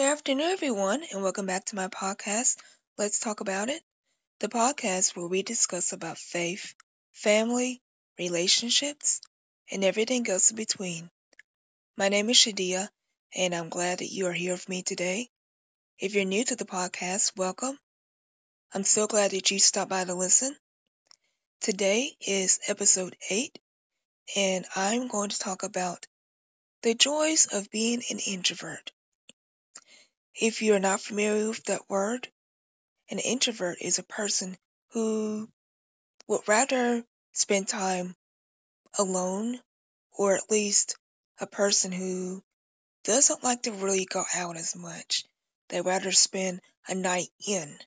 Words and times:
Good 0.00 0.12
afternoon, 0.12 0.50
everyone, 0.52 1.02
and 1.12 1.22
welcome 1.22 1.44
back 1.44 1.66
to 1.66 1.76
my 1.76 1.88
podcast, 1.88 2.56
Let's 2.96 3.18
Talk 3.18 3.40
About 3.40 3.68
It, 3.68 3.82
the 4.38 4.48
podcast 4.48 5.14
where 5.14 5.26
we 5.26 5.42
discuss 5.42 5.92
about 5.92 6.16
faith, 6.16 6.74
family, 7.12 7.82
relationships, 8.18 9.20
and 9.70 9.84
everything 9.84 10.26
else 10.30 10.48
in 10.52 10.56
between. 10.56 11.10
My 11.98 12.08
name 12.08 12.30
is 12.30 12.38
Shadia, 12.38 12.88
and 13.36 13.54
I'm 13.54 13.68
glad 13.68 13.98
that 13.98 14.10
you 14.10 14.24
are 14.28 14.32
here 14.32 14.54
with 14.54 14.70
me 14.70 14.82
today. 14.82 15.28
If 15.98 16.14
you're 16.14 16.24
new 16.24 16.44
to 16.44 16.56
the 16.56 16.64
podcast, 16.64 17.36
welcome. 17.36 17.78
I'm 18.72 18.84
so 18.84 19.06
glad 19.06 19.32
that 19.32 19.50
you 19.50 19.58
stopped 19.58 19.90
by 19.90 20.04
to 20.04 20.14
listen. 20.14 20.56
Today 21.60 22.16
is 22.26 22.58
episode 22.68 23.16
8, 23.28 23.58
and 24.34 24.64
I'm 24.74 25.08
going 25.08 25.28
to 25.28 25.38
talk 25.38 25.62
about 25.62 26.06
the 26.80 26.94
joys 26.94 27.48
of 27.52 27.70
being 27.70 28.02
an 28.08 28.18
introvert. 28.18 28.92
If 30.40 30.62
you're 30.62 30.78
not 30.78 31.02
familiar 31.02 31.50
with 31.50 31.64
that 31.64 31.90
word, 31.90 32.32
an 33.10 33.18
introvert 33.18 33.76
is 33.78 33.98
a 33.98 34.02
person 34.02 34.56
who 34.92 35.52
would 36.28 36.48
rather 36.48 37.04
spend 37.32 37.68
time 37.68 38.16
alone, 38.96 39.60
or 40.12 40.34
at 40.34 40.50
least 40.50 40.96
a 41.40 41.46
person 41.46 41.92
who 41.92 42.42
doesn't 43.04 43.44
like 43.44 43.64
to 43.64 43.72
really 43.72 44.06
go 44.06 44.24
out 44.34 44.56
as 44.56 44.74
much. 44.74 45.26
They 45.68 45.82
rather 45.82 46.10
spend 46.10 46.62
a 46.88 46.94
night 46.94 47.28
in. 47.46 47.78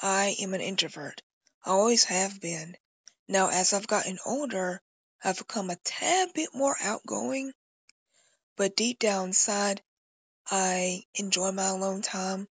I 0.00 0.34
am 0.40 0.52
an 0.52 0.60
introvert. 0.60 1.22
I 1.64 1.70
always 1.70 2.02
have 2.04 2.40
been. 2.40 2.76
Now, 3.28 3.50
as 3.50 3.72
I've 3.72 3.86
gotten 3.86 4.18
older, 4.26 4.82
I've 5.22 5.38
become 5.38 5.70
a 5.70 5.76
tad 5.76 6.32
bit 6.34 6.52
more 6.52 6.76
outgoing, 6.80 7.52
but 8.56 8.74
deep 8.74 8.98
down 8.98 9.28
inside, 9.28 9.80
I 10.50 11.04
enjoy 11.14 11.52
my 11.52 11.68
alone 11.68 12.02
time. 12.02 12.48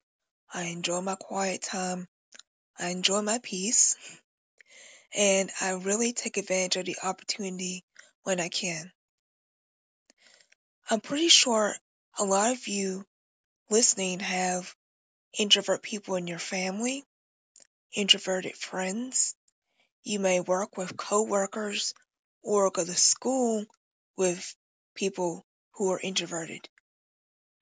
I 0.52 0.64
enjoy 0.64 1.00
my 1.00 1.16
quiet 1.16 1.62
time. 1.62 2.08
I 2.78 2.88
enjoy 2.88 3.20
my 3.22 3.38
peace. 3.42 3.96
And 5.14 5.50
I 5.60 5.70
really 5.72 6.12
take 6.12 6.36
advantage 6.36 6.76
of 6.76 6.86
the 6.86 6.96
opportunity 7.02 7.84
when 8.22 8.40
I 8.40 8.48
can. 8.48 8.92
I'm 10.88 11.00
pretty 11.00 11.28
sure 11.28 11.74
a 12.18 12.24
lot 12.24 12.52
of 12.52 12.68
you 12.68 13.04
listening 13.68 14.20
have 14.20 14.74
introvert 15.38 15.82
people 15.82 16.16
in 16.16 16.26
your 16.26 16.38
family, 16.38 17.04
introverted 17.92 18.56
friends. 18.56 19.34
You 20.04 20.20
may 20.20 20.40
work 20.40 20.76
with 20.76 20.96
coworkers 20.96 21.94
or 22.42 22.70
go 22.70 22.84
to 22.84 22.94
school 22.94 23.66
with 24.16 24.56
people 24.94 25.44
who 25.72 25.92
are 25.92 26.00
introverted 26.00 26.68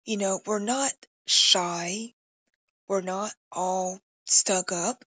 you 0.04 0.16
know, 0.16 0.40
we're 0.46 0.58
not 0.58 0.92
shy. 1.26 2.12
We're 2.88 3.02
not 3.02 3.32
all 3.50 4.00
stuck 4.26 4.72
up. 4.72 5.04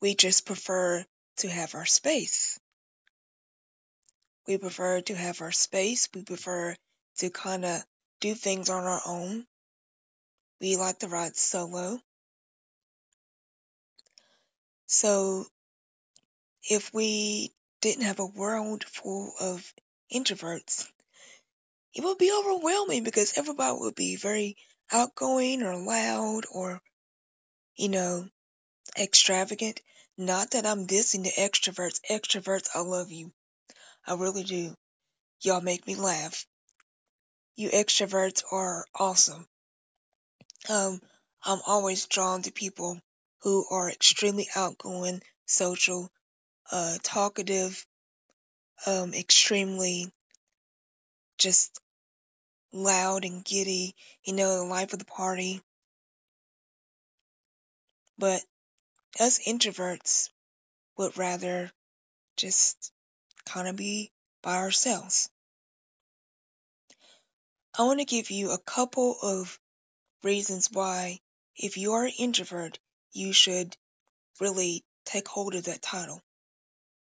We 0.00 0.14
just 0.14 0.46
prefer 0.46 1.04
to 1.38 1.48
have 1.48 1.74
our 1.74 1.86
space. 1.86 2.58
We 4.46 4.58
prefer 4.58 5.00
to 5.02 5.14
have 5.14 5.42
our 5.42 5.52
space. 5.52 6.08
We 6.14 6.22
prefer 6.22 6.76
to 7.18 7.30
kind 7.30 7.64
of 7.64 7.84
do 8.20 8.34
things 8.34 8.70
on 8.70 8.84
our 8.84 9.00
own. 9.06 9.46
We 10.60 10.76
like 10.76 10.98
to 11.00 11.08
ride 11.08 11.36
solo. 11.36 12.00
So, 14.86 15.46
if 16.68 16.92
we 16.92 17.52
didn't 17.80 18.04
have 18.04 18.18
a 18.18 18.26
world 18.26 18.84
full 18.84 19.32
of 19.40 19.72
introverts, 20.12 20.90
it 21.94 22.04
would 22.04 22.18
be 22.18 22.32
overwhelming 22.32 23.04
because 23.04 23.36
everybody 23.36 23.76
would 23.78 23.94
be 23.94 24.16
very 24.16 24.56
outgoing 24.92 25.62
or 25.62 25.76
loud 25.76 26.44
or, 26.52 26.80
you 27.76 27.88
know, 27.88 28.28
extravagant. 28.98 29.80
Not 30.16 30.52
that 30.52 30.66
I'm 30.66 30.86
dissing 30.86 31.24
the 31.24 31.30
extroverts. 31.30 32.00
Extroverts, 32.08 32.68
I 32.74 32.80
love 32.80 33.10
you. 33.10 33.32
I 34.06 34.14
really 34.14 34.44
do. 34.44 34.74
Y'all 35.40 35.60
make 35.60 35.86
me 35.86 35.94
laugh. 35.94 36.46
You 37.56 37.70
extroverts 37.70 38.42
are 38.52 38.86
awesome. 38.94 39.48
Um, 40.68 41.00
I'm 41.42 41.60
always 41.66 42.06
drawn 42.06 42.42
to 42.42 42.52
people 42.52 43.00
who 43.42 43.66
are 43.70 43.90
extremely 43.90 44.48
outgoing, 44.54 45.22
social, 45.46 46.10
uh, 46.70 46.98
talkative, 47.02 47.86
um, 48.86 49.14
extremely 49.14 50.12
just 51.40 51.80
loud 52.72 53.24
and 53.24 53.44
giddy, 53.44 53.96
you 54.22 54.34
know, 54.34 54.58
the 54.58 54.64
life 54.64 54.92
of 54.92 54.98
the 54.98 55.04
party. 55.04 55.60
But 58.18 58.42
us 59.18 59.40
introverts 59.40 60.28
would 60.96 61.16
rather 61.16 61.72
just 62.36 62.92
kind 63.46 63.66
of 63.66 63.76
be 63.76 64.12
by 64.42 64.56
ourselves. 64.56 65.28
I 67.76 67.84
want 67.84 68.00
to 68.00 68.04
give 68.04 68.30
you 68.30 68.50
a 68.50 68.58
couple 68.58 69.16
of 69.22 69.58
reasons 70.22 70.70
why, 70.70 71.20
if 71.56 71.76
you 71.76 71.94
are 71.94 72.04
an 72.04 72.12
introvert, 72.18 72.78
you 73.12 73.32
should 73.32 73.76
really 74.38 74.84
take 75.04 75.28
hold 75.28 75.54
of 75.54 75.64
that 75.64 75.82
title. 75.82 76.20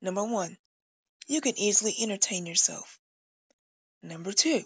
Number 0.01 0.25
one, 0.25 0.59
you 1.27 1.41
can 1.41 1.59
easily 1.59 1.95
entertain 2.01 2.47
yourself. 2.47 2.99
Number 4.05 4.33
two, 4.33 4.63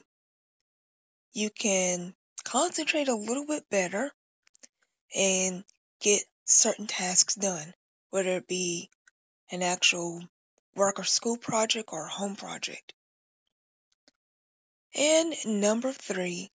you 1.32 1.48
can 1.48 2.12
concentrate 2.42 3.06
a 3.06 3.14
little 3.14 3.46
bit 3.46 3.70
better 3.70 4.12
and 5.14 5.64
get 6.00 6.24
certain 6.44 6.88
tasks 6.88 7.36
done, 7.36 7.72
whether 8.10 8.38
it 8.38 8.48
be 8.48 8.90
an 9.52 9.62
actual 9.62 10.28
work 10.74 10.98
or 10.98 11.04
school 11.04 11.36
project 11.36 11.90
or 11.92 12.06
a 12.06 12.10
home 12.10 12.34
project. 12.34 12.92
And 14.96 15.32
number 15.46 15.92
three, 15.92 16.50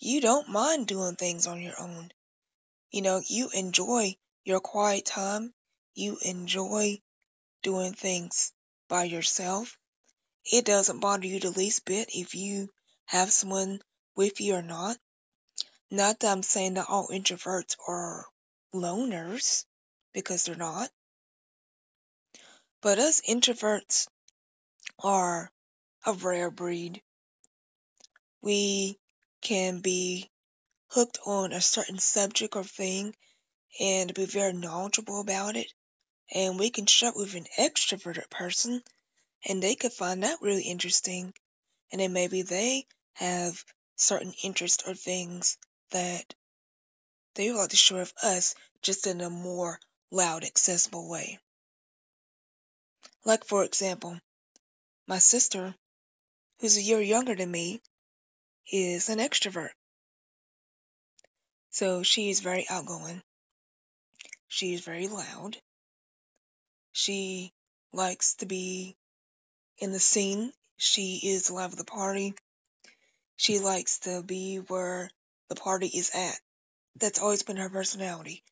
you 0.00 0.20
don't 0.20 0.48
mind 0.48 0.88
doing 0.88 1.14
things 1.14 1.46
on 1.46 1.62
your 1.62 1.80
own. 1.80 2.10
You 2.90 3.02
know, 3.02 3.22
you 3.24 3.50
enjoy 3.50 4.16
your 4.44 4.58
quiet 4.58 5.04
time. 5.04 5.54
You 5.94 6.18
enjoy 6.22 7.00
doing 7.62 7.92
things 7.92 8.52
by 8.88 9.04
yourself. 9.04 9.78
It 10.50 10.64
doesn't 10.64 11.00
bother 11.00 11.26
you 11.26 11.40
the 11.40 11.50
least 11.50 11.84
bit 11.84 12.10
if 12.14 12.34
you 12.34 12.72
have 13.06 13.32
someone 13.32 13.82
with 14.14 14.40
you 14.40 14.54
or 14.54 14.62
not. 14.62 14.96
Not 15.90 16.20
that 16.20 16.30
I'm 16.30 16.42
saying 16.44 16.74
that 16.74 16.88
all 16.88 17.08
introverts 17.08 17.76
are 17.88 18.26
loners, 18.72 19.64
because 20.12 20.44
they're 20.44 20.54
not. 20.54 20.90
But 22.80 22.98
us 23.00 23.20
introverts 23.22 24.06
are 25.00 25.50
a 26.04 26.12
rare 26.12 26.50
breed. 26.50 27.02
We 28.40 28.98
can 29.40 29.80
be 29.80 30.30
hooked 30.88 31.18
on 31.26 31.52
a 31.52 31.60
certain 31.60 31.98
subject 31.98 32.54
or 32.54 32.62
thing 32.62 33.16
and 33.80 34.14
be 34.14 34.26
very 34.26 34.52
knowledgeable 34.52 35.20
about 35.20 35.56
it. 35.56 35.72
And 36.32 36.58
we 36.58 36.70
can 36.70 36.86
share 36.86 37.12
with 37.14 37.34
an 37.34 37.46
extroverted 37.58 38.30
person 38.30 38.82
and 39.46 39.62
they 39.62 39.76
could 39.76 39.92
find 39.92 40.24
that 40.24 40.42
really 40.42 40.64
interesting. 40.64 41.32
And 41.92 42.00
then 42.00 42.12
maybe 42.12 42.42
they 42.42 42.84
have 43.14 43.64
certain 43.94 44.34
interests 44.42 44.82
or 44.86 44.94
things 44.94 45.56
that 45.92 46.34
they 47.34 47.50
would 47.50 47.58
like 47.58 47.70
to 47.70 47.76
share 47.76 48.00
with 48.00 48.12
us 48.24 48.56
just 48.82 49.06
in 49.06 49.20
a 49.20 49.30
more 49.30 49.78
loud, 50.10 50.44
accessible 50.44 51.08
way. 51.08 51.38
Like, 53.24 53.44
for 53.44 53.64
example, 53.64 54.18
my 55.06 55.18
sister, 55.18 55.74
who's 56.60 56.76
a 56.76 56.82
year 56.82 57.00
younger 57.00 57.36
than 57.36 57.50
me, 57.50 57.80
is 58.70 59.08
an 59.08 59.18
extrovert. 59.18 59.70
So 61.70 62.02
she's 62.02 62.40
very 62.40 62.66
outgoing. 62.68 63.22
She's 64.48 64.80
very 64.80 65.06
loud. 65.06 65.56
She 66.92 67.52
likes 67.92 68.36
to 68.36 68.46
be 68.46 68.96
in 69.78 69.92
the 69.92 70.00
scene. 70.00 70.52
She 70.76 71.20
is 71.22 71.46
the 71.46 71.54
life 71.54 71.72
of 71.72 71.78
the 71.78 71.84
party. 71.84 72.34
She 73.36 73.58
likes 73.58 73.98
to 74.00 74.22
be 74.22 74.56
where 74.56 75.10
the 75.48 75.54
party 75.54 75.88
is 75.88 76.10
at. 76.10 76.38
That's 76.96 77.18
always 77.18 77.42
been 77.42 77.58
her 77.58 77.70
personality. 77.70 78.42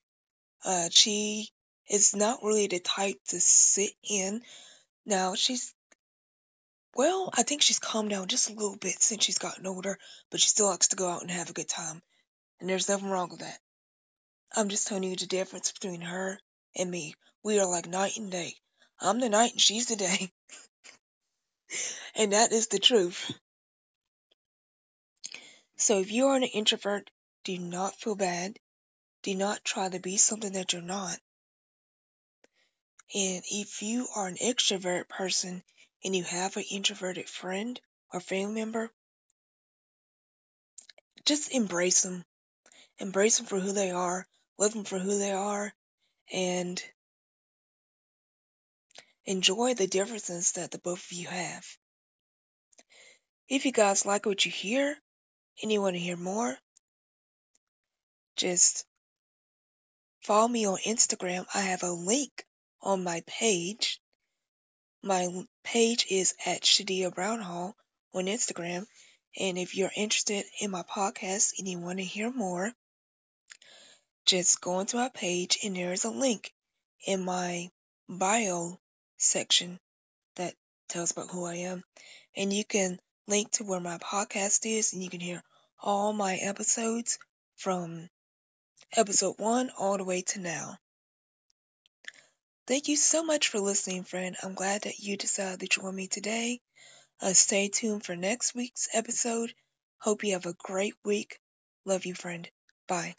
Uh, 0.64 0.88
she 0.90 1.50
is 1.88 2.14
not 2.14 2.42
really 2.42 2.66
the 2.66 2.80
type 2.80 3.18
to 3.28 3.40
sit 3.40 3.92
in. 4.02 4.42
Now, 5.06 5.34
she's, 5.34 5.74
well, 6.94 7.30
I 7.32 7.42
think 7.42 7.62
she's 7.62 7.78
calmed 7.78 8.10
down 8.10 8.28
just 8.28 8.50
a 8.50 8.54
little 8.54 8.76
bit 8.76 9.02
since 9.02 9.24
she's 9.24 9.38
gotten 9.38 9.66
older, 9.66 9.98
but 10.30 10.40
she 10.40 10.48
still 10.48 10.66
likes 10.66 10.88
to 10.88 10.96
go 10.96 11.08
out 11.08 11.22
and 11.22 11.30
have 11.30 11.50
a 11.50 11.54
good 11.54 11.68
time. 11.68 12.02
And 12.60 12.68
there's 12.68 12.88
nothing 12.88 13.08
wrong 13.08 13.30
with 13.30 13.40
that. 13.40 13.58
I'm 14.56 14.68
just 14.68 14.86
telling 14.86 15.04
you 15.04 15.16
the 15.16 15.26
difference 15.26 15.72
between 15.72 16.00
her 16.02 16.38
and 16.76 16.90
me. 16.90 17.14
We 17.42 17.58
are 17.58 17.66
like 17.66 17.86
night 17.86 18.16
and 18.16 18.30
day. 18.30 18.54
I'm 19.00 19.20
the 19.20 19.28
night 19.28 19.52
and 19.52 19.60
she's 19.60 19.86
the 19.86 19.96
day. 19.96 20.32
and 22.14 22.32
that 22.32 22.52
is 22.52 22.68
the 22.68 22.78
truth. 22.78 23.32
So 25.76 26.00
if 26.00 26.10
you 26.10 26.28
are 26.28 26.36
an 26.36 26.44
introvert, 26.44 27.10
do 27.42 27.58
not 27.58 27.98
feel 28.00 28.14
bad. 28.14 28.58
Do 29.22 29.34
not 29.34 29.64
try 29.64 29.88
to 29.88 29.98
be 29.98 30.16
something 30.16 30.52
that 30.52 30.72
you're 30.72 30.82
not. 30.82 31.18
And 33.14 33.42
if 33.50 33.82
you 33.82 34.08
are 34.14 34.26
an 34.26 34.36
extrovert 34.36 35.08
person 35.08 35.62
and 36.04 36.16
you 36.16 36.24
have 36.24 36.56
an 36.56 36.64
introverted 36.70 37.28
friend 37.28 37.80
or 38.12 38.20
family 38.20 38.54
member, 38.54 38.90
just 41.24 41.50
embrace 41.52 42.02
them. 42.02 42.24
Embrace 42.98 43.38
them 43.38 43.46
for 43.46 43.58
who 43.58 43.72
they 43.72 43.90
are, 43.90 44.26
love 44.58 44.72
them 44.72 44.84
for 44.84 44.98
who 44.98 45.18
they 45.18 45.32
are, 45.32 45.74
and 46.32 46.82
enjoy 49.24 49.74
the 49.74 49.86
differences 49.86 50.52
that 50.52 50.70
the 50.70 50.78
both 50.78 51.04
of 51.04 51.12
you 51.12 51.26
have. 51.26 51.66
If 53.48 53.66
you 53.66 53.72
guys 53.72 54.06
like 54.06 54.24
what 54.24 54.44
you 54.44 54.50
hear 54.50 54.96
and 55.62 55.70
you 55.70 55.82
want 55.82 55.96
to 55.96 56.00
hear 56.00 56.16
more, 56.16 56.56
just 58.36 58.86
follow 60.22 60.48
me 60.48 60.66
on 60.66 60.78
Instagram. 60.86 61.44
I 61.54 61.60
have 61.60 61.82
a 61.82 61.92
link 61.92 62.44
on 62.80 63.04
my 63.04 63.22
page. 63.26 64.00
My 65.02 65.28
page 65.62 66.06
is 66.10 66.34
at 66.46 66.62
Shadia 66.62 67.14
Brownhall 67.14 67.74
on 68.14 68.24
Instagram. 68.24 68.86
And 69.38 69.58
if 69.58 69.74
you're 69.74 69.90
interested 69.94 70.46
in 70.60 70.70
my 70.70 70.82
podcast 70.82 71.58
and 71.58 71.68
you 71.68 71.78
want 71.78 71.98
to 71.98 72.04
hear 72.04 72.30
more, 72.30 72.72
just 74.24 74.62
go 74.62 74.80
into 74.80 74.96
my 74.96 75.10
page 75.10 75.58
and 75.62 75.76
there 75.76 75.92
is 75.92 76.04
a 76.04 76.10
link 76.10 76.50
in 77.06 77.22
my 77.22 77.68
bio 78.08 78.80
section 79.18 79.78
that 80.36 80.54
tells 80.88 81.10
about 81.10 81.30
who 81.30 81.44
I 81.44 81.56
am. 81.56 81.84
And 82.34 82.50
you 82.50 82.64
can 82.64 82.98
link 83.26 83.50
to 83.52 83.64
where 83.64 83.80
my 83.80 83.98
podcast 83.98 84.60
is 84.64 84.92
and 84.92 85.02
you 85.02 85.10
can 85.10 85.20
hear 85.20 85.42
all 85.80 86.12
my 86.12 86.36
episodes 86.36 87.18
from 87.56 88.08
episode 88.96 89.38
one 89.38 89.70
all 89.78 89.96
the 89.96 90.04
way 90.04 90.22
to 90.22 90.40
now. 90.40 90.78
Thank 92.66 92.88
you 92.88 92.96
so 92.96 93.22
much 93.22 93.48
for 93.48 93.60
listening, 93.60 94.04
friend. 94.04 94.36
I'm 94.42 94.54
glad 94.54 94.82
that 94.82 94.98
you 94.98 95.16
decided 95.16 95.60
to 95.60 95.66
join 95.66 95.94
me 95.94 96.08
today. 96.08 96.60
Uh, 97.20 97.34
stay 97.34 97.68
tuned 97.68 98.04
for 98.04 98.16
next 98.16 98.54
week's 98.54 98.88
episode. 98.92 99.54
Hope 99.98 100.24
you 100.24 100.32
have 100.32 100.46
a 100.46 100.54
great 100.54 100.94
week. 101.04 101.38
Love 101.84 102.06
you, 102.06 102.14
friend. 102.14 102.48
Bye. 102.86 103.14